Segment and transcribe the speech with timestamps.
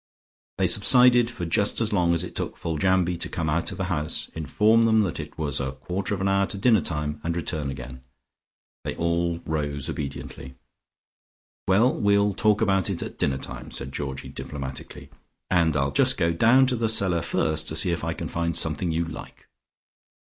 [0.57, 3.83] They subsided for just as long as it took Foljambe to come out of the
[3.83, 7.35] house, inform them that it was a quarter of an hour to dinner time, and
[7.35, 8.01] return again.
[8.83, 10.55] They all rose obediently.
[11.67, 15.11] "Well, we'll talk about it at dinner time," said Georgie diplomatically.
[15.51, 18.57] "And I'll just go down to the cellar first to see if I can find
[18.57, 19.47] something you like."